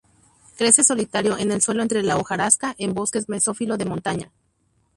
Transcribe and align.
Crece 0.57 0.83
solitario, 0.83 1.37
en 1.37 1.51
el 1.51 1.61
suelo 1.61 1.83
entre 1.83 2.01
la 2.01 2.17
hojarasca, 2.17 2.73
en 2.79 2.95
bosque 2.95 3.21
mesófilo 3.27 3.77
de 3.77 3.85
montaña. 3.85 4.31